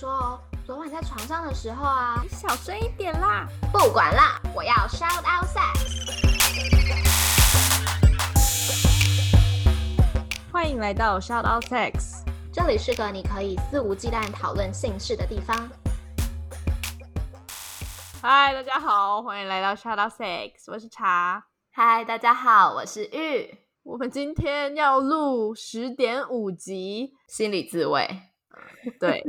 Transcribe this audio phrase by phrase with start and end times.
[0.00, 3.46] 说哦，昨晚在床上的时候啊，你小声一点啦。
[3.70, 5.76] 不管啦，我要 shout out sex。
[10.50, 15.68] 欢迎来到 Shout Out Sex，这里是个你可以肆无忌惮讨论性事的地方。
[18.22, 21.44] 嗨，大家好，欢迎来到 Shout Out Sex，我是茶。
[21.72, 23.54] 嗨，大家好，我是玉。
[23.82, 28.08] 我们今天要录十点五集，心理自慰。
[28.98, 29.22] 对，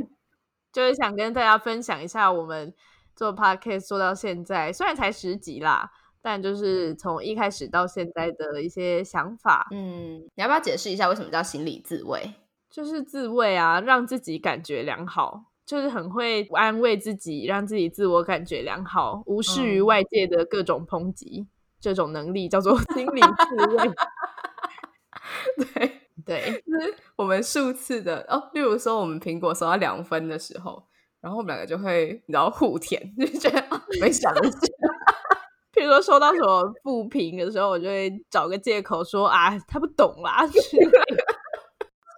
[0.72, 2.72] 就是想跟大家分享一下我们
[3.14, 5.90] 做 podcast 做到现在，虽然才十集啦，
[6.22, 9.68] 但就是从一开始到现在的一些想法。
[9.70, 12.32] 嗯，你要不要解释一下为什么叫心理自慰？
[12.70, 21.46] 就是自慰啊，让自己感觉良好，就是很会安慰自己，让自己自我感觉良好，无视于外界的各种抨击。
[21.78, 23.90] 这种能力叫做 心理自慰。
[25.58, 30.82] 对 对， 就是我们数次的哦，例如说我们苹果收到两分的时候，
[31.20, 34.40] 然后我们两个就会你知道互舔， 就觉得啊没想到。
[35.72, 40.46] 譬如说收到什么不平的时候，我就会找个借口说啊，他不懂啦。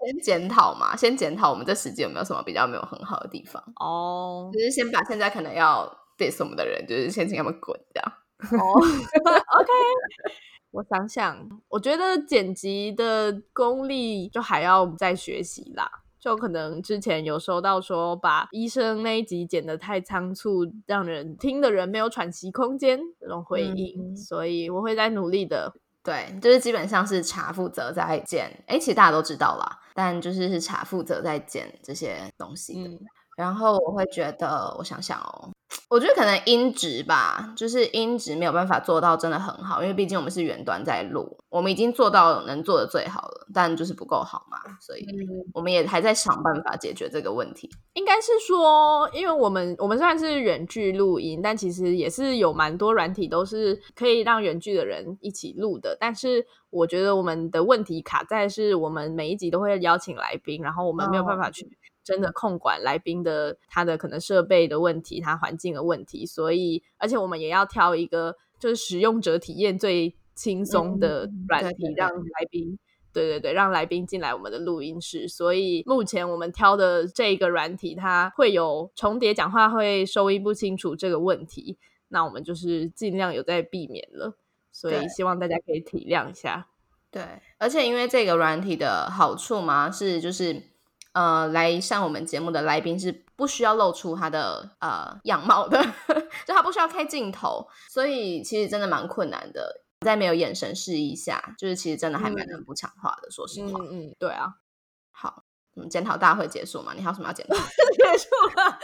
[0.07, 8.13] 先检讨嘛，先检讨我们这时间有没有什么比较没有很好的地方，哦就是先把现在可能要 diss 我们的人，就是先请他们滚这样。
[8.61, 9.73] 哦，OK。
[10.75, 15.89] 我想想，我觉得剪辑的功力就还要再学习啦。
[16.19, 25.73] 就可能之前有收到说，把医生那一集剪得太仓促，让人听的人没有喘息空间这种回应，嗯所以我会再努力的。
[26.03, 32.91] 对，就是基本上是茶负责在剪，哎，其实大家都知道啦，但就是是茶负责在剪这些东西的。
[32.91, 32.99] 嗯，
[33.37, 35.51] 然后我会觉得，我想想哦，
[35.89, 45.07] 我觉得可能音质吧，就是音质没有办法做到真的很好，因为毕竟我们是远端在录，我们已经做到能做的最好了，但就是不够好嘛，所以
[45.53, 47.71] 我们也还在想办法解决这个问题。
[47.93, 55.97] 应该是说，因为我们我们虽然是远距录音，但其实也是有蛮多软体都是可以让远距的人一起录的。
[56.01, 61.65] 但是我觉得我们的问题卡在是我们每一集都会邀请来宾，然后我们没有办法去
[62.05, 72.79] 真的控管来宾的他的可能设备的问题，他环境的问题，所以而且我们也要挑一个就是使用者体验最轻松的嗯软体，让来宾。
[73.13, 81.79] 对对对，让来宾进来我们的录音室，所以目前我们挑的这个软体，它会有重叠讲话会收音不清楚这个问题，
[82.09, 84.37] 那我们就是尽量有在避免了，
[84.73, 86.67] 所以希望大家可以体谅一下。
[87.13, 87.23] 对，
[87.59, 90.61] 而且因为这个软体的好处嘛，是就是
[91.15, 95.83] 呃，来上我们节目的来宾是不需要露出他的呃样貌的，
[96.47, 99.81] 就他不需要开镜头，所以其实真的蛮困难的。
[100.01, 103.31] 在没有眼神示意下，就是其实真的还蛮不讲话的。
[103.31, 104.53] 说实话，嗯嗯，对啊，
[105.11, 105.45] 好，
[105.77, 106.93] 嗯，检讨大会结束嘛？
[106.95, 107.55] 你还有什么要检讨？
[107.57, 108.79] 结束了。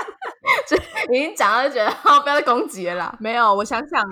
[0.66, 0.76] 就
[1.12, 3.14] 已经讲到就觉得，哦，不要再攻击了啦。
[3.20, 4.02] 没有，我想想，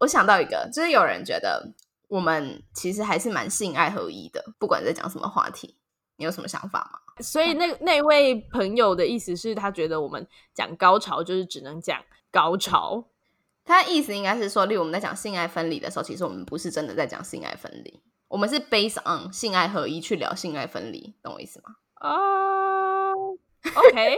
[0.00, 1.72] 我想到一个，就是有人觉得
[2.08, 5.78] 我们其实还是蛮性爱合一的，不管在讲什么话题，
[6.16, 6.98] 你有什么想法吗？
[7.20, 13.04] 所以那那位朋友的意思是他觉得我们讲高潮就是只能讲高潮，
[13.64, 21.74] 他的意思应该是说，例如我们在讲性爱分离的时候，其实我们不是真的在讲性爱分离，我们是 based on 性爱合一去聊性爱分离，懂我意思吗？
[21.94, 23.36] 啊、o
[23.92, 24.16] k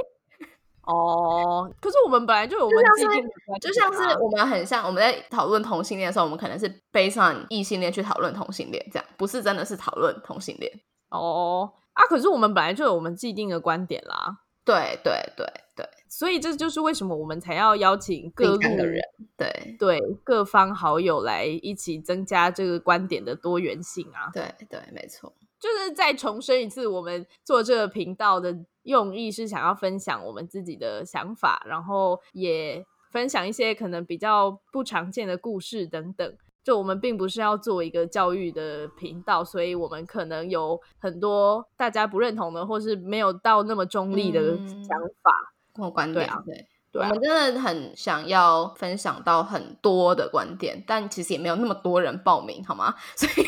[0.83, 10.73] 哦，可是我们本来就有我们像是既定的观就像是我们很像我们在讨论同性恋的时候，我们可能是 based on 异性恋去讨论同性恋，这样不是真的是讨论同性恋。
[11.11, 15.47] 哦啊，可是我们本来就有我们既定的观点啦，对对对
[15.77, 19.03] 对，所以这就是为什么我们才要邀请各路第三个人，
[19.37, 24.31] 对对各方好友来一起增加这个观点的多元性啊。
[24.33, 25.35] 对对，没错。
[25.61, 36.35] 就是再重申一次，我们做这个频道的用意是想要分享我们自己的想法，然后也分享一些可能比较不常见的故事等等。
[36.71, 45.33] 就我们并不是要做一个教育的频道，所以我们可能有很多大家不认同的，或是没有到那么中立的嗯想法。
[45.75, 46.69] 跟我观点对啊对。
[46.93, 52.95] 对啊我们真的很想要分享到很多的观点，但其实也没有那么多人报名，好吗？
[53.19, 53.33] 所以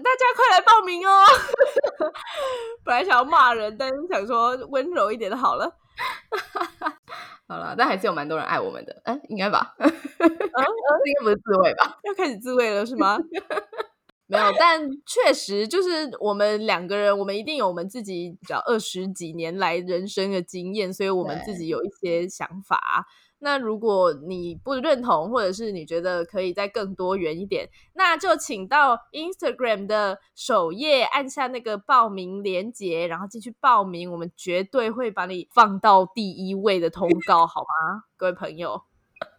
[0.00, 1.24] 大家快来报名哦！
[2.82, 5.70] 本来想要骂人，但是想说温柔一点的好了。
[7.50, 9.74] 好了，但还是有蛮多人爱我们的，嗯，应该吧？
[9.78, 11.98] 啊 应该不是自慰吧？
[12.04, 13.18] 要开始自慰了是吗？
[14.28, 23.04] 没有，但确实就是我们两个人，我们一定有我们自己比较二十几年来人生的经验，所以我们自己有一些想法。
[23.42, 38.82] 那如果你不认同，或者是你觉得可以再更多元一点，那就请到 Instagram 的首页按下那个报名链接，然后进去报名，我们绝对会把你放到第一位的通告，好吗，各位朋友？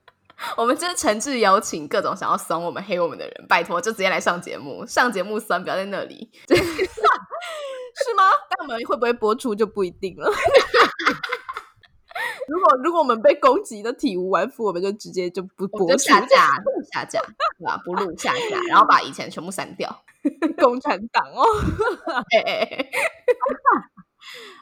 [0.57, 6.55] 我们真的诚挚邀请各种想要酸我们、黑我们的人，拜托就直接来上节目，上节目酸，不要在那里， 是
[8.15, 8.23] 吗？
[8.49, 10.31] 但我们会不会播出就不一定了。
[12.51, 16.47] 如果如果我们被攻击的体无完肤，我们就直接就不播出下架，
[16.91, 17.21] 下架，
[17.57, 17.81] 对吧？
[17.85, 20.03] 不录下架， 然后把以前全部删掉。
[20.57, 21.43] 共产党哦，
[22.35, 22.89] 哎哎，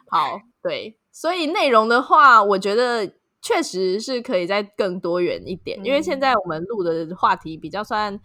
[0.09, 8.19] 好，对，所以内容的话，我觉得确实是可以再更多元一点，因为现在我们录的话题比较算。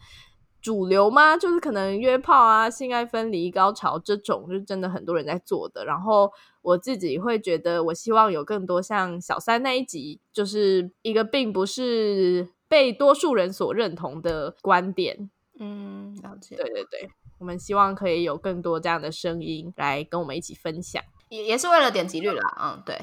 [0.64, 1.36] 主流吗？
[1.36, 5.84] 就是可能约炮啊、性爱分离、高潮这种，就是真的很多人在做的。
[5.84, 6.32] 然后
[6.62, 15.28] 我自己会觉得，我希望有更多像小三那一集，就是一个并不是被多数人所认同的观点。
[15.60, 16.56] 嗯，了解。
[16.56, 22.56] 对对对，我们希望可以有更多这样的声音来跟我们一起分享，也也是为了点击率啦。
[22.58, 22.98] 嗯，对。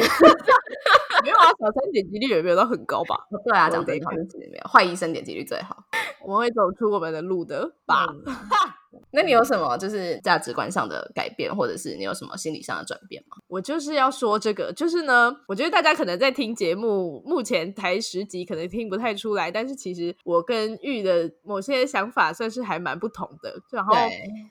[1.22, 3.16] 没有啊，小三点击率也没有到很高吧？
[3.44, 5.76] 对啊，讲这一块点击率没有，坏医生点击率最好。
[6.22, 8.06] 我们会走出我们的路的吧？
[9.10, 13.36] 那你有什么就是价值观上的改变，或者是你有什么心理上的转变吗？
[13.48, 23.54] 我就是要说这个，就是呢，我觉得大家可能在听节目，目前才十集，可能听不太出来，但是其实我跟玉的某些想法算是还蛮不同的。
[23.70, 23.94] 然后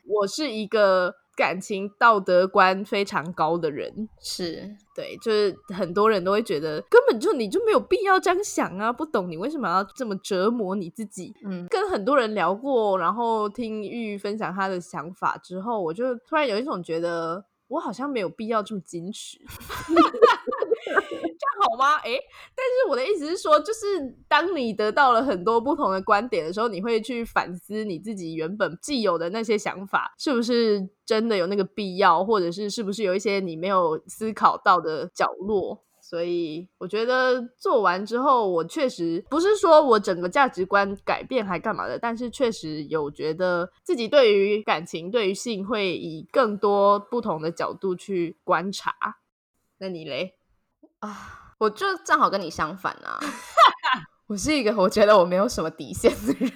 [0.07, 1.13] 我是一个。
[1.35, 11.33] 感情道德观非常高的人，是对，就是很多人都会觉得根本就你就没有必要这样想啊，不懂你为什么要这么折磨你自己。
[11.45, 17.45] 嗯，跟很多人聊过，然后听玉分享他的想法之后，我就突然有一种觉得。
[17.69, 19.39] 我好像没有必要这么矜持，
[20.59, 20.62] 这
[20.94, 21.95] 这样好吗？
[21.97, 22.12] 哎，
[22.56, 35.83] 但是我的意思是说，就是当你得到了很多不同的观点的时候，你会去反思你自己原本既有的那些想法，是不是真的有那个必要，或者是是不是有一些你没有思考到的角落。
[36.01, 48.94] 所以我觉得做完之后，我确实不是说我整个价值观改变还干嘛的，但是确实有觉得自己对于感情、对于性会以更多不同的角度去观察。
[49.79, 50.36] 那你嘞？
[51.07, 53.19] 啊，我就正好跟你相反啊！
[54.27, 56.51] 我是一个我觉得我没有什么底线的人，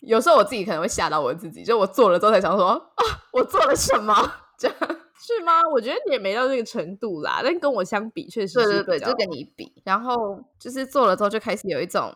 [0.00, 3.02] 有时候我自己可能会吓到我自己，就我做了之后才想说啊，
[3.32, 4.12] 我做了什么？
[4.58, 4.76] 这样。
[5.16, 5.62] 是吗？
[5.72, 9.72] 我觉得你也没到那个程度啦，但跟我相比，确实对对对，就跟你比。
[9.84, 12.14] 然后就是做了之后，就开始有一种，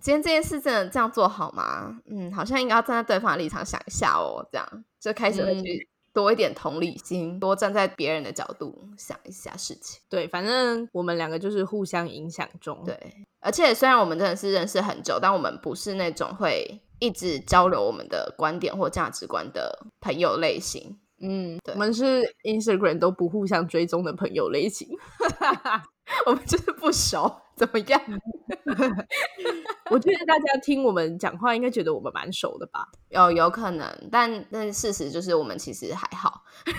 [0.00, 1.98] 今天这件事真的这样做好吗？
[2.08, 10.00] 嗯，好像应该要站在对方的立场想一下哦，这样就开始会去多一点同理心，多站在别人的角度想一下事情。
[10.08, 12.82] 对，反正我们两个就是互相影响中。
[12.84, 12.96] 对，
[13.40, 20.98] 而且虽然我们真的是认识很久，但我们不是那种会一直交流我们的观点或价值观的朋友类型。
[21.24, 24.88] 嗯，我们是 Instagram 都不互相追踪的朋友类型，
[26.26, 28.00] 我们就是不熟，怎么样？
[29.90, 32.88] 我觉得大家听我们讲话，应该觉得我们蛮熟的吧？
[33.10, 36.42] 有有可能，但但事实就是我们其实还好。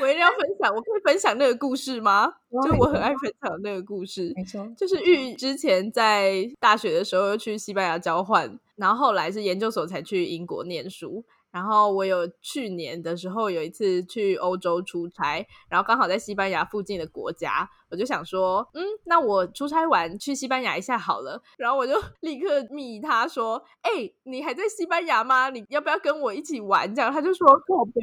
[0.00, 2.32] 我一定要分享，我可以分享那个故事吗？
[2.64, 11.24] 就我很爱分享那个故事，没错，就是玉之前在大学的时候去西班牙交换，然后后来是研究所才去英国念书。
[11.50, 21.42] 然后我有去年的时候有一次去欧洲出差，然后刚好在西班牙附近的国家，我就想说，嗯，那我出差完去西班牙一下好了。
[21.56, 23.90] 然后我就 立刻密他说，哎，
[24.24, 25.48] 你还在西班牙吗？
[25.50, 26.94] 你要不要跟我一起玩？
[26.94, 27.46] 这样他就说，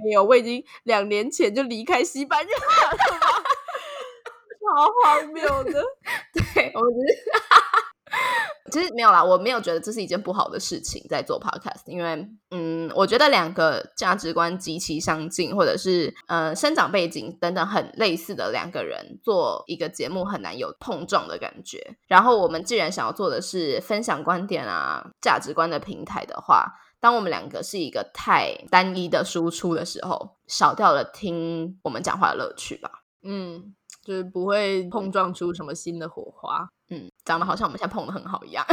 [0.04, 2.48] 没有，我已经两年前就离开西班牙
[2.92, 2.98] 了，
[4.66, 5.84] 超荒谬的。
[6.34, 7.46] 对，我觉得。
[8.72, 21.96] 其实没有啦，我没有觉得这是一件不好的事情，在做 podcast，因为嗯，我觉得两个价值观极其相近，或者是呃生长背景等等很类似的两个人做一个节目，很难有碰撞的感觉。
[22.08, 26.66] 然后我们既然想要做的是分享观点啊价值观的平台的话，
[27.00, 32.90] 当我们两个是一个太单一的输出的时候，少掉了听我们讲话的乐趣吧。
[33.24, 36.68] 嗯，就是不会碰撞出什么新的火花。
[37.26, 38.66] 嗯，长得好像我们现在碰的很好一样，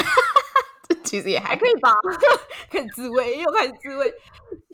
[1.04, 1.90] 其实也还可以吧。
[2.71, 4.12] 开始自慰，又开始自慰，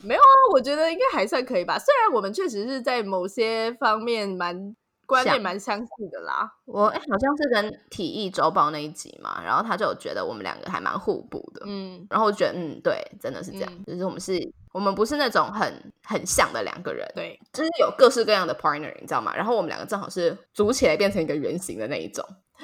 [0.03, 0.35] 没有啊？
[0.51, 1.79] 我觉得应该还算可以吧。
[1.79, 6.49] 虽然我们确实是在某些方面蛮观念蛮相似的啦。
[6.65, 11.63] 我好像是跟体育周报那一集嘛，然后他就觉得我们两个还蛮互补的。
[11.65, 13.85] 嗯，然后我觉得，嗯，对，真的是这样。
[13.85, 14.39] 就是我们是，
[14.71, 19.35] 我们不是那种很很像的两个人，对，就是有各式各样的 partner，你知道吗？
[19.35, 22.23] 然后我们两个正好是组起来变成一个圆形的那一种，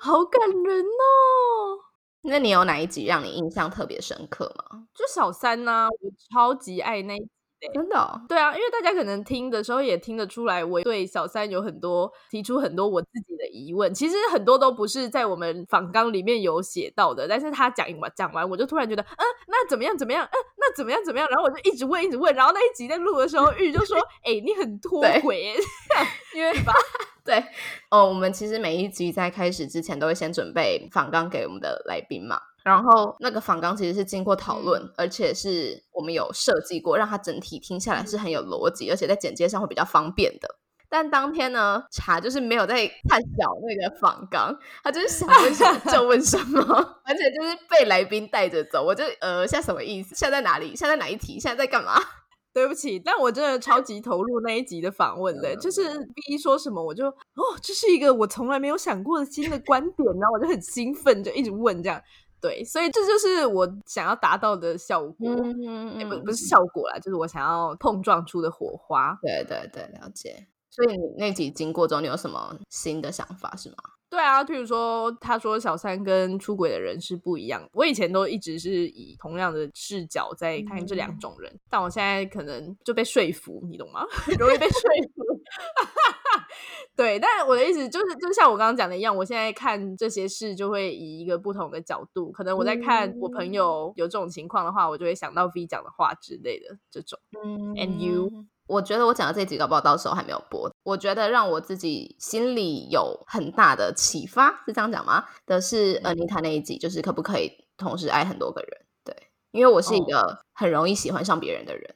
[0.00, 1.86] 好感人哦。
[2.24, 4.88] 那你有哪一集让你印象特别深刻吗？
[4.94, 7.28] 就小三呐、我超级爱那一
[7.74, 13.92] 真的哦、对啊，因为大家可能听的时候也听得出来，我对小三有很多提出很多我自己的疑问。
[13.92, 25.56] 其实很多都不是在我们访纲里面有写到的，但是他讲完讲完，我就突然觉得，嗯，那怎么样怎么样，嗯，那怎么样怎么样，然后我就一直问一直问，然后那一集在录的时候，玉就说，哎、你很脱轨，
[26.34, 26.72] 因为吧？
[27.24, 27.42] 对。
[27.90, 40.48] 哦，我们其实每一集在开始之前都会先准备访纲给我们的来宾嘛，然后那个访纲其实是经过讨论，而且是我们有设计过，让它整体听下来是很有逻辑，而且在简介上会比较方便的。
[40.88, 46.60] 但当天呢，茶就是没有在看小那个访纲，他就是想问什么就问什么，
[47.04, 48.84] 而且就是被来宾带着走。
[48.84, 50.16] 我就呃，现在什么意思？
[50.16, 50.74] 现在在哪里？
[50.74, 51.38] 现在在哪一题？
[51.38, 51.94] 现在在干嘛？
[52.52, 55.82] 对不起，但我真的超 级投入那一集的访问的，就是
[56.14, 62.02] B 说什么我就哦，这是一个我从来没有想过的新的观点，然后我就很兴奋，就一直问这样。
[62.40, 69.18] 对，所以这就是我想要达到的效果，嗯也不不是效果啦，就是我想要碰撞出的火花。
[69.22, 70.46] 对对对，了解。
[70.70, 73.76] 所以你那集经过中，你有什么新的想法是吗？
[74.08, 77.68] 对啊，譬如说，他说小三跟出轨的人是不一样。
[77.72, 84.04] 我以前都一直是以同样的视角在看这两种人，但我现在可能就被说服，你懂吗？
[84.38, 84.80] 容易被说
[85.14, 85.35] 服。
[86.96, 92.32] 对，但我的意思就是，就像我刚刚讲的一样，我现在看这些事就会以一个不同的角度。
[92.32, 97.18] 可能我在看我朋友有这种情况的话，我就会想到 V 讲的话之类的这种。
[97.44, 98.46] 嗯 And you？
[98.66, 100.68] 我觉得我讲的这集搞不好到时候还没有播。
[100.82, 105.24] 我觉得让我自己心里有很大的启发，是这样讲吗？
[105.46, 108.86] 的是 Anita 那一集，就是可不可以同时爱很多个人？
[109.04, 109.14] 对，
[109.52, 111.94] 因为我是一个很容易喜欢上别人的人，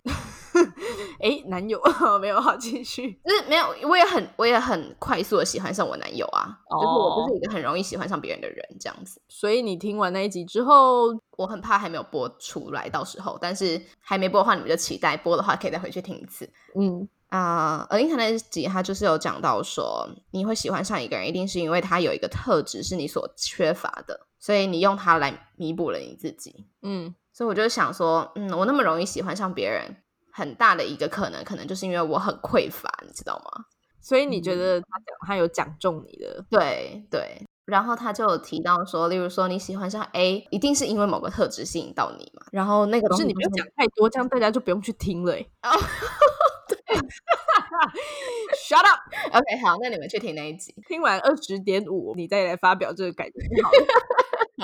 [1.21, 1.81] 哎，男友
[2.21, 3.13] 没有，好继续。
[3.25, 9.21] 就是没有，我也很我也很快速的喜欢上我男友啊，就是我哦就是一个很容易喜欢上别人的人，这样子。
[9.29, 16.51] 所以你听完那一集之后，我很怕还没有播出来，到时候，但是还没播的话，你们就期待播的话，可以再回去听一次。
[16.75, 26.67] 嗯，啊、呃，而英谈那集他就是有讲到说，你会喜欢上一个人，一定是因为他有一个特质是你所缺乏的，所以你用它来弥补了你自己。
[26.83, 29.97] 嗯，所以我就想说，嗯，我那么容易喜欢上别人，
[30.33, 33.65] 很大的一个可能，可能就是因为我很匮乏，你知道吗？
[34.01, 36.45] 所以你觉得他讲他有讲中你的？
[36.51, 37.47] 对对。
[37.67, 42.45] 然后他就有提到说，例如说你喜欢上 A，一定是因为某个特质吸引到你嘛。
[42.51, 45.51] 然后那个是你不要讲太多，这样大家就不用去听了、欸。
[45.63, 45.71] 哦
[48.67, 50.75] ，Shut up！OK， 好，那你们去听那一集。
[50.89, 53.71] 听完二十点五，你再来发表这个感觉好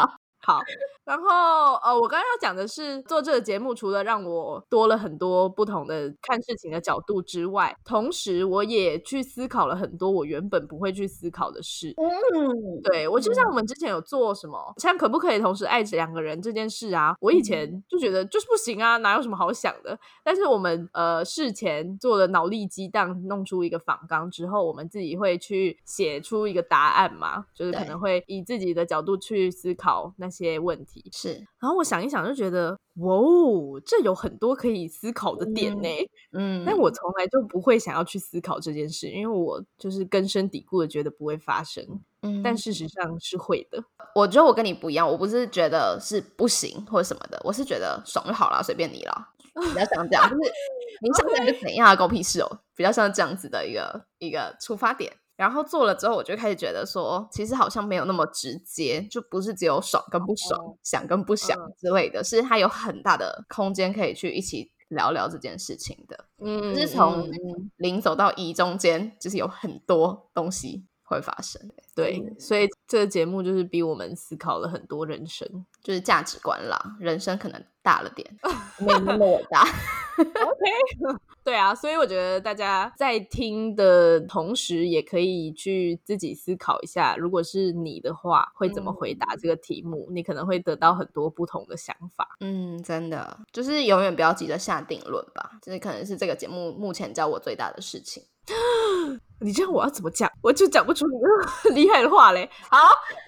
[0.03, 0.19] 了。
[0.47, 0.61] 好，
[1.05, 11.93] 然后呃，我刚刚要讲的是，做这个节目除了让我多了很多不同的看事情的角度之外，同时我也去思考了很多我原本不会去思考的事。
[11.97, 19.99] 嗯，对我就像我们之前有做什么，像可不可以同时爱着两个人这件事啊，我以前就觉得就是不行啊，哪有什么好想的。
[20.23, 31.09] 但是我们呃事前做了脑力激荡，弄出一个访纲之后，我们自己会去写出一个答案嘛，就是可能会以自己的角度去思考那些问题。
[31.13, 35.89] 是，然后我想一想，就觉得哇哦，这有很多可以思考的点呢。
[36.33, 41.85] 嗯，但我从来就不会想要去思考这件事，因为我就是根深蒂固的觉得不会发生，
[42.23, 43.83] 嗯，但事实上是会的。
[44.15, 49.29] 我觉得我跟你不一样，我不是觉得是不行或者什么的，我是觉得爽就好了，随便你了。
[49.57, 50.53] 比较像这样，就是
[51.01, 55.11] 你想怎样就怎样啊，狗屁事哦，比较像这样子的一个一个出发点。
[55.37, 66.25] 然后做了之后，我就开始觉得说，其实好像没有那么直接，就不是只有爽跟不爽、哦想跟不想嗯之类的，是它有很大的空间可以去一起聊聊这件事情的。
[66.39, 71.61] 嗯就是从嗯零走到一中间，就是有很多东西会发生。
[71.95, 75.49] 对，所以这个节目就是逼我们思考了很多人生。
[75.83, 78.29] 就是价值观啦，人生可能大了点，
[78.79, 79.67] 没有那么伟大。
[81.45, 90.09] 对啊，所以我觉得大家在听的同时，也可以去自己思考一下，如果是你的话，会怎么回答这个题目？
[90.11, 92.37] 你可能会得到很多不同的想法。
[92.41, 98.23] 嗯，真的，就是永远不要急着下定论吧，这可能是这个节目目前教我最大的事情。
[99.41, 100.31] 你这样我要怎么讲？
[100.43, 101.15] 我就讲不出你
[101.63, 102.49] 很 厉害的话嘞。
[102.71, 102.79] 好，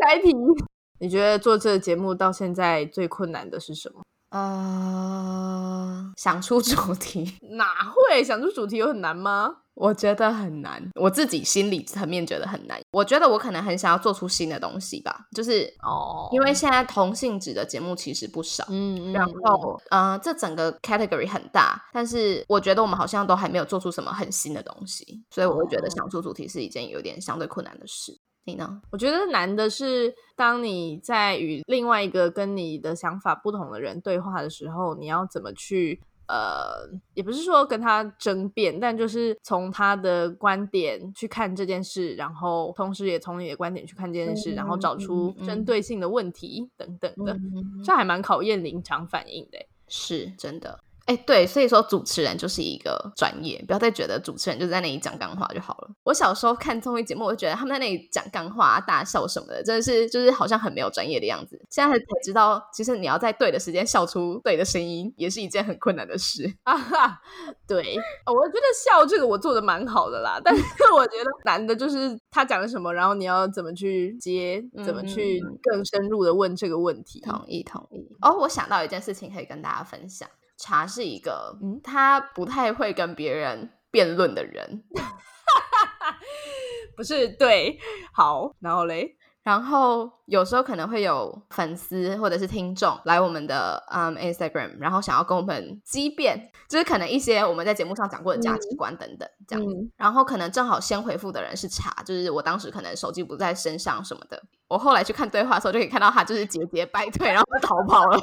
[0.00, 0.32] 下一题。
[1.00, 4.02] 你觉得做这个节目到现在最困难的是什么？
[4.30, 9.56] 呃， 想出主题， 哪会想出主题有很难吗？
[9.74, 12.80] 我觉得很难，我自己心理层面觉得很难。
[12.90, 18.64] 我觉得我可能很想要做出新的东西吧，就是哦因为现在同性质的节目其实不少。
[18.70, 28.18] 嗯，然后，呃，这整个 category 很大，但是我觉得我们好像都还没有做出什么很新的东西，所以我会觉得哦想出主题是一件有点相对困难的事。
[28.48, 28.80] 你呢？
[28.90, 49.68] 我觉得难的是，当你在与另外一个跟你的想法不同的人对话的时候，你要怎么去呃，也不是说跟他争辩，但就是从他的观点去看这件事，然后同时也从你的观点去看这件事，然后找出针对性的问题等等的，嗯这还蛮考验临场反应的欸。
[49.88, 50.78] 是真的。
[51.08, 55.88] 哎，对，所以说主持人就是一个专业，不要再觉得主持人就在那里讲干话就好了。
[56.04, 61.58] 我小时候看综艺节目，我就觉得他们在那里讲干话、啊、大笑什么的，真的是就是好像很没有专业的样子。
[61.70, 66.44] 现在才知道，其实你要在对的时间笑出对的声音，也是一件很困难的事。
[66.64, 67.22] 啊哈，
[67.66, 67.96] 对，
[68.26, 70.62] 哦我觉得笑这个我做的蛮好的啦，但是
[70.94, 77.18] 我觉得难的就是他讲了什么，然后你要怎么去接，怎么去更深入的问这个问题。
[77.22, 78.14] 同意，同意。
[78.20, 80.28] 哦，我想到一件事情可以跟大家分享。
[80.58, 84.82] 茶是一个，嗯他不太会跟别人辩论的人，
[86.96, 87.78] 不是对，
[88.12, 99.64] 好，然后嘞，然后有时候可能会有粉丝或者是听众来我们的嗯 Instagram，然后想要跟我们激辩，就是可能一些我们在节目上讲过的价值观等等这样。
[99.64, 104.42] 嗯然后可能正好先回复的人是茶，就是我当时可能手机不在身上什么的。
[104.68, 108.18] 我后来去看对话的时候，就可以看到他就是节节败退，然后就逃跑了。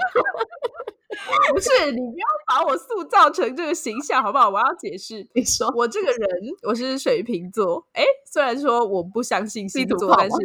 [1.54, 4.50] 不是你不要把我塑造成这个形象好不好？
[4.50, 6.30] 我要解释，你说我这个人
[6.64, 10.38] 我是水瓶座，哎，虽然说我不相信星座，但是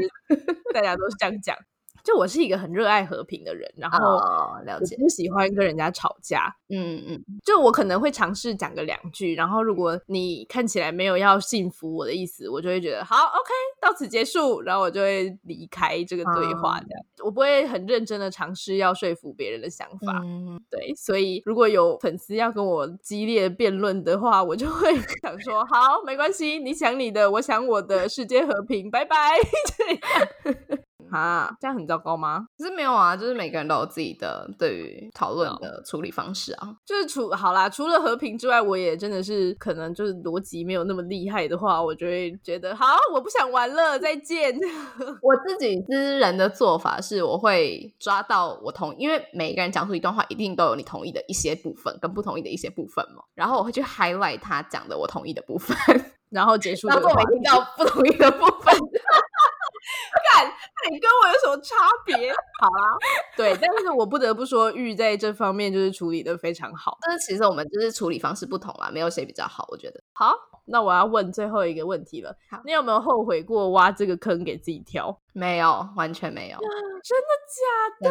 [0.72, 1.56] 大家都是这样讲。
[2.04, 20.20] 就我是一个很热爱和平的人，然后哦，了解，我不喜欢跟人家吵架，嗯嗯，就我可能会尝试讲个两句，然后如果你看起来没有要信服我的意思，我就会觉得好，OK，到此结束，然后我就会离开这个对话，嗯这样、我不会很认真的尝试要说服别人的想法。
[20.24, 24.90] 嗯，对，所以如果有粉丝要跟我激烈辩论的话，我就会
[25.22, 29.16] 想说，好，没关系，你想你的，我想我的，世界和平，拜拜。
[29.76, 30.80] 这样
[31.10, 32.46] 啊，这样很糟糕吗？
[32.58, 36.74] 可是没有啊，就是每个人都有自己的对于讨论的处理方式啊。
[36.86, 44.54] 就是除好啦，除了和平之外，我也真的是可能就是逻辑没有那么厉害的话，我就会觉得好，我不想玩了，再见。
[45.22, 53.22] 我自己私人的做法是，我会抓到我同，因为每个人讲出一段话，一定都有你同意的一些部分跟不同意的一些部分嘛。
[53.34, 55.76] 然后我会去 highlight 他讲的我同意的部分，
[56.30, 57.14] 然后结束这当做。
[57.14, 58.74] 没听到不同意的部分。
[60.90, 62.14] 你跟我有什么差别？
[62.60, 62.96] 好啦，
[63.36, 66.96] 对，但是我不得不说，玉在这方面就是处理的非常好。
[67.02, 70.00] 但是其实我们就是处理方式不同啦，没有谁比较好，我觉得。
[70.12, 70.34] 好，
[70.70, 75.18] 那我要问最后一个问题了好，你有没有后悔过挖这个坑给自己跳？
[75.32, 77.62] 没有，完全没有，真的假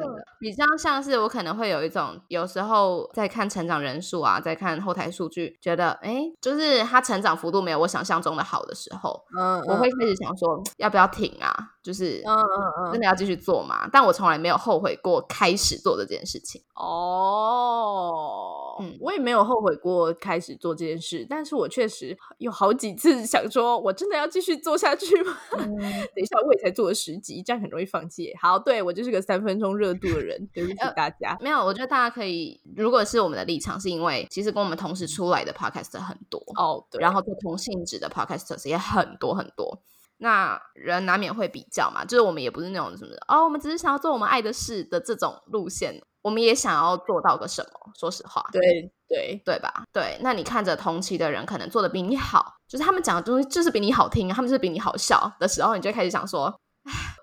[0.00, 11.54] 真的，比较像是我可能会有一种，有时候在看成长人数啊，在看后台数据，觉得哎，诶就是他成长幅度没有我想象中的好的时候，嗯，我会开始想说要不要停啊？
[11.82, 13.86] 就是嗯嗯嗯，真的要继续做吗？
[13.92, 16.62] 但我从来没有后悔过开始做这件事情。
[16.74, 25.38] 哦，嗯我也没有后悔过开始做这件事，但是我确实有好几次想说，我真的要继续做下去吗？
[25.54, 28.34] 等一下，我也才做了十集，这样很容易放弃。
[28.40, 31.38] 好，对我就是个三分钟热度的人，对不起呃大家。
[31.40, 39.80] 没有，我觉得大家可以，如果是我们的立场，是因为其实跟我们同时出来的 podcast 很多，哦，对，然后做同性质的 podcasters 也很多很多。
[40.20, 47.92] 那人难免会比较嘛，就是我们也不是那种什么哦，我们只是想要做我们爱的事的这种路线，我们也想要做到个什么。
[47.98, 48.60] 说实话，对
[49.08, 49.84] 对，对吧？
[49.92, 56.54] 对，那你看着同期的人可能做的比你好，就是他们讲的东西就是比你好听，他们就是比你好笑的时候，你就会开始想说，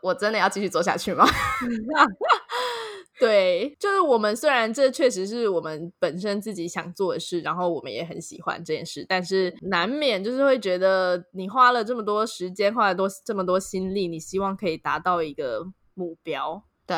[0.02, 1.26] 我真的要继续做下去吗？
[3.18, 16.96] 对，就是我们虽然这确实是我们本身自己想做的事，然后我们也很喜欢这件事，但是难免就是会觉得你花了这么多时间，花了多这么多心力，你希望可以达到一个目标，对，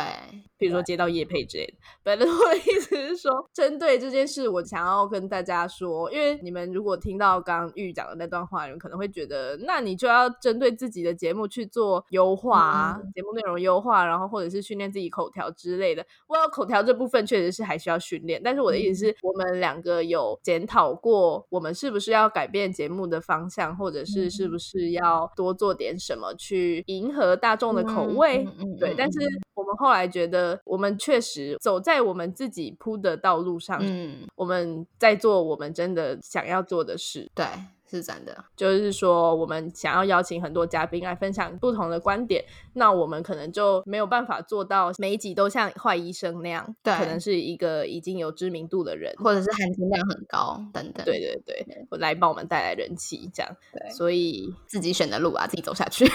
[0.57, 1.73] 比如说接到叶配之类的。
[2.03, 16.05] 本来 我的意思是说，针对这件事，我想要跟大家说，因为你们如果听到刚刚玉讲的那段话，你们可能会觉得，那你就要针对自己的节目去做优化啊，节目内容优化，然后或者是训练自己口条之类的。
[16.27, 28.45] 我口条这部分确实是还需要训练，但是我的意思是我们两个有检讨过，我们是不是要改变节目的方向，或者是是不是要多做点什么去迎合大众的口味？
[28.77, 29.19] 对，但是
[29.55, 37.29] 我们后来觉得，我们确实走在我们自己铺的道路上，嗯，我们在做我们真的想要做的事。
[37.33, 37.45] 对，
[37.89, 38.45] 是真的。
[38.55, 51.05] 就是说，我们想要邀请很多嘉宾来分享不同的观点，那我们可能就没有办法做到每一集都像坏医生那样，对可能是一个已经有知名度的人，或者是含金量很高等等。
[51.05, 53.55] 对对对，来帮我们带来人气，这样。
[53.71, 56.05] 对所以自己选的路啊，自己走下去。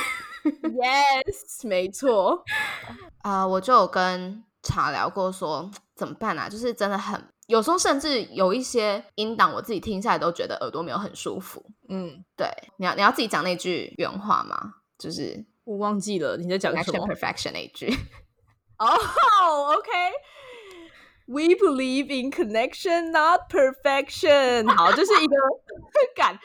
[0.43, 2.43] ，yes，没错，
[3.23, 6.49] 啊、 我就有跟茶聊过说怎么办啊？
[6.49, 11.63] 就是真的很，有时候甚至有一些音档，我自己听下来都觉得耳朵没有很舒服。
[11.91, 14.57] 嗯，对，你要你要自己讲那句原话吗？
[14.99, 17.07] 就是我忘记了你在讲什么。
[17.07, 17.95] perfection 那一句。
[18.81, 19.91] 哦、o k
[21.27, 24.69] We believe in connection, not perfection。
[24.75, 25.37] 好，这是一个
[26.17, 26.39] 感。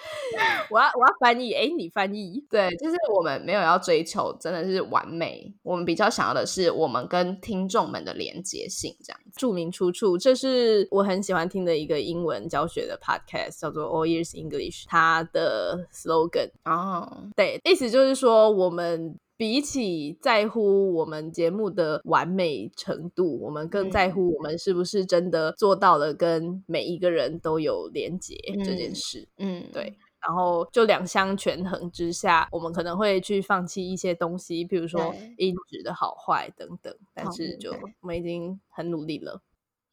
[0.69, 2.45] 我要我要翻译，哎，你翻译。
[2.49, 9.31] 对，就是我们没有要追求真的是完美，我们比较想要的是我们跟听众们的连接性这样子。
[9.37, 14.85] 注明出处，这是我很喜欢听的一个英文教学的 podcast，叫做 All Years English。
[14.87, 29.27] 它的 slogan，哦，对，意思就是说，我们比起在乎我们节目的完美程度，我们更在乎我们是不是真的做到了跟每一个人都有连接这件嗯事。
[29.37, 36.93] 嗯，对然后就两相权衡之下，我们可能会去放弃一些东西，比如说对音质的好坏等等。
[37.13, 37.71] 但是就
[38.01, 39.39] 我们已经很努力了。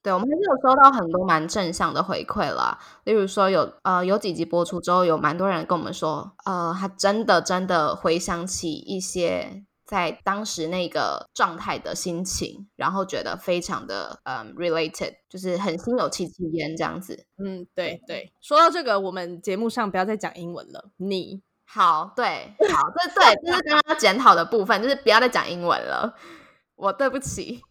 [0.04, 2.78] 对，我们还是有收到很多蛮正向的回馈啦。
[3.04, 17.24] 例如说有呃有几集播出之后，有蛮多人跟我们说，呃，他真的真的回想起一些在当时那个状态的心情，然后觉得非常的嗯 related，就是很心有戚戚焉这样子。
[17.42, 18.30] 嗯，对对。
[18.42, 20.90] 说到这个，我们节目上不要再讲英文了。
[20.98, 26.14] 你好，对，好，这对，这是刚刚检讨的部分，就是不要再讲英文了。
[26.76, 27.62] 我对不起，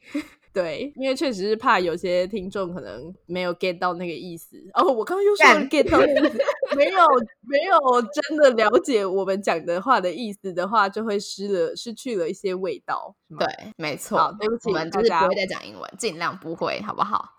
[0.54, 4.56] 对，因为确实是怕有些听众可能没有 get 到那个意思。
[4.76, 6.38] 哦，我刚刚又说了 get 到那个意思，
[6.76, 7.00] 没有
[7.42, 13.16] 没有真的了解我们讲的话的意思的话，就会失了失去了一些味道。
[13.40, 17.30] 对，没错，好对不起我们就是不会再讲英文，尽量不会，好不好？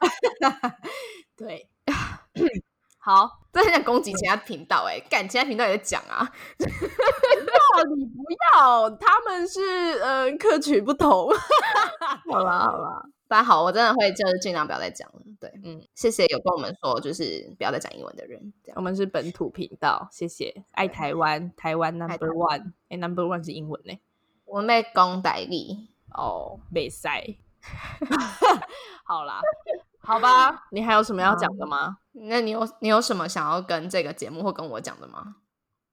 [1.37, 1.69] 对，
[3.05, 6.27] 好，这很想攻击其他频道、欸，哎，干其他频道也在讲啊。
[6.27, 8.23] 哦，你不
[8.55, 9.61] 要，他们是
[10.03, 11.29] 呃客群不同。
[12.33, 15.21] 好 啦好啦，大家好，我真的会就是尽量不要再讲了。
[15.39, 18.41] 对，嗯嗯，谢谢有跟我们说就是不要再讲英文的人，
[18.75, 23.93] 我们是本土频道，谢谢，爱台湾，台湾 number one，哎，number one 是英文呢。
[24.47, 25.91] 我们被讲代理。
[26.15, 27.37] 哦，没塞。
[29.05, 29.43] 好啦，
[30.05, 31.97] 好吧，你还有什么要讲的吗？
[32.13, 35.37] 那你有你有什么想要跟这个节目或跟我讲的吗？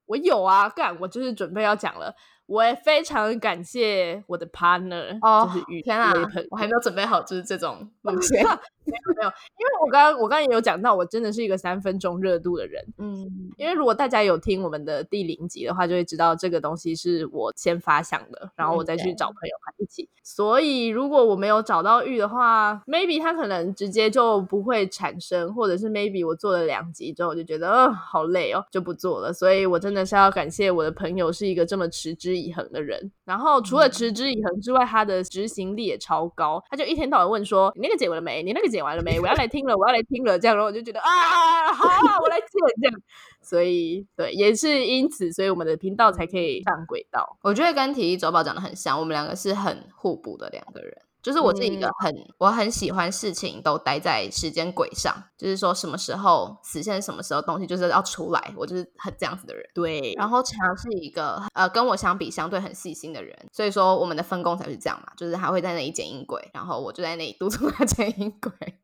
[0.05, 2.13] 我有啊，干，我就是准备要讲了。
[2.51, 6.11] 我也非常感谢我的 partner，哦就是与天啊
[6.49, 8.45] 我还没有准备好，就是这种 路线。
[8.83, 12.83] 没有没有，因为我刚刚我刚刚也有讲到，我真的是一个三分钟热度的人。
[12.97, 20.09] 嗯，因为如果大家有听我们的第零集的话，就会知道这个东西是我先发想的，然后我再去找朋友们一起。
[20.23, 29.31] 所以如果我没有找到玉的话，maybe 它可能直接就不会产生，或者是 maybe 我做了两集之后我就觉得，呃，好累哦，就不做了。
[29.31, 33.11] 所以我真的是要感谢我的朋友是一个这么持之以恒的人。
[33.23, 38.43] 然后除了持之以恒之外，他的执行力也超高，他就一天到晚问说：“你那个剪完了没？
[38.43, 39.19] 你那个剪完了没？
[39.19, 42.49] 我要来听了，我要来听了。”这样，然后我就觉得啊，好啊，我来剪
[42.81, 43.01] 这样。
[43.41, 47.37] 所以对，也是因此，所以我们的频道才可以上轨道。
[47.43, 50.95] 我觉得跟体育周报讲的很像，我们两个是很互补的两个人。
[51.21, 59.63] 就是我是一个很、我很喜欢事情都待在时间轨上，就是说什么时候实现什么时候东西就是要出来，我就是很这样子的人。
[59.73, 68.51] 对，然后强是一个呃跟我相比相对很细心的人，所以说我们的分工才是这样嘛，就是他会在那里剪音轨，然后我就在那里督促他 剪音轨。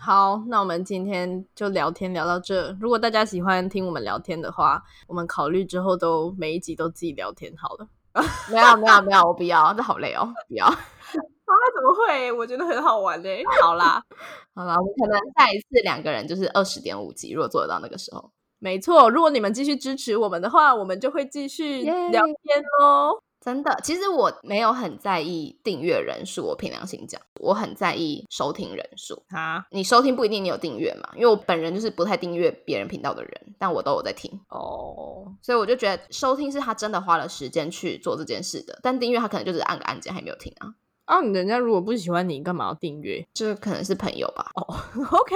[0.00, 2.74] 好，那我们今天就聊天聊到这。
[2.80, 7.88] 如果大家喜欢听我们聊天的话，我们考虑之后都每一集都自己聊天好了。
[8.50, 10.66] 没有没有没有，我不要，这好累哦，不要。
[11.48, 12.30] 啊，怎么会？
[12.32, 13.42] 我觉得很好玩嘞。
[13.62, 14.02] 好啦，
[14.54, 18.30] 好啦，我们可能下一次两个人就是二十点五级，如果做得到那个时候。
[18.58, 23.22] 没错，如果你们继续支持我们的话，我们就会继续聊天喽。
[23.40, 29.22] 真的，其实我没有很在意订阅人数，我凭良心讲，我很在意收听人数。
[29.30, 40.74] 啊，你收听不一定你有订阅嘛，因为我本人就是不太订阅别人频道的人，但我都有在听，哦，所以我就觉得收听是他真的花了时间去做这件事的，但订阅他可能就是按个按键还没有听啊，
[41.04, 43.26] 啊，人家如果不喜欢你，干嘛要订阅？
[43.32, 44.66] 就是可能是朋友吧，哦？
[45.12, 45.34] OK，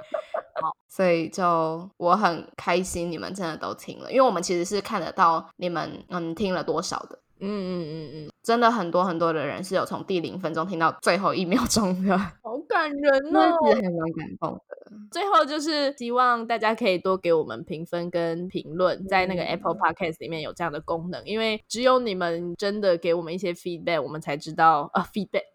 [0.60, 13.58] 好所以就我很开心你们真的都听了，因为我们其实是看得到你们嗯听了多少的，嗯嗯嗯嗯，真的很多很多的人是有从第零分钟听到最后一秒钟的， 好感人哦！
[13.64, 14.60] 其实还蛮感动的。
[15.10, 25.51] 最后就是希望大家可以多给我们评分跟评论，在那个 Apple Podcast 里面有这样的功能，因为只有你们真的给我们一些 feedback，我们才知道啊 feedback。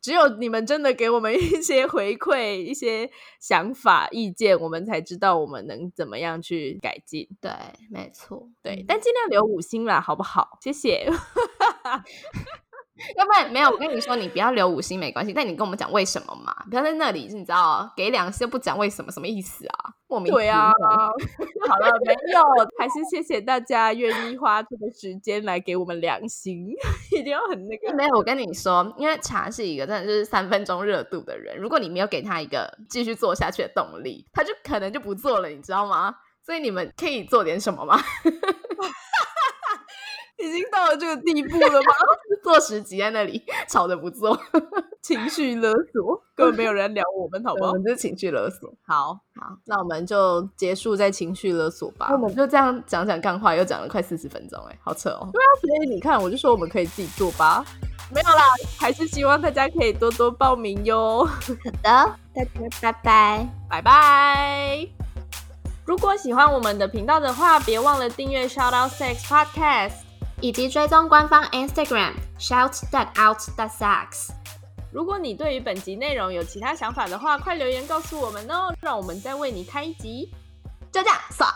[0.00, 7.28] 只有你们真的给我们一些回馈、一些想法、意见，我们才知道我们能怎么样去改进。
[7.40, 7.50] 对，
[7.90, 10.58] 没错，对，但尽量留五星啦，好不好？
[10.60, 11.10] 谢谢。
[13.16, 16.54] 要不然没有，我跟你说，你不要留五星没关系，但你跟我们讲为什么嘛？
[16.70, 19.94] 不要在那里，你知道，给两星不讲为什么，什么意思啊？
[20.08, 22.42] 莫名对啊其妙，好了，没有，
[22.78, 26.66] 还是谢谢大家愿意花这个时间来给我们良心，
[27.12, 27.94] 一定要很那个。
[27.94, 36.14] 没有，我跟你说，因为茶是一个真的就是三分钟热度的人，如果你没有给他一个继续做下去的动力，他就可能就不做了，你知道吗？
[36.42, 38.00] 所以你们可以做点什么吗？
[40.38, 41.92] 已经到了这个地步了吗？
[42.42, 44.38] 做十集在那里吵着不做，
[45.02, 47.74] 情绪勒索，根本没有人聊我们，好不好我？
[47.74, 48.72] 们就是情绪勒索。
[48.86, 52.16] 好好，那我们就结束在情绪勒索吧我。
[52.18, 55.28] 们就这样讲讲干话，又讲了快四十分钟，哎，好扯哦。
[55.32, 57.64] 对啊所以你看，我就说我们可以自己做吧。
[58.14, 58.44] 没有啦，
[58.78, 61.24] 还是希望大家可以多多报名哟。
[61.24, 61.44] 好
[61.82, 63.48] 的，大家拜拜。
[63.68, 64.88] 拜拜。
[65.84, 70.07] 如果喜欢我们的频道的话，别忘了订阅 Shout Out Sex Podcast。
[70.40, 74.30] 以及追踪官方 Instagram shout that out that sucks。
[74.92, 80.32] 如果你对于本集内容有其他想法的话，快留言告诉我们哦，让我们再为你开一集。
[80.90, 81.50] 就这样，爽。